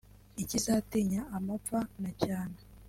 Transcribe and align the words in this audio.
ntikizatinya 0.33 1.21
amapfa 1.37 1.79
nacyana 2.01 2.59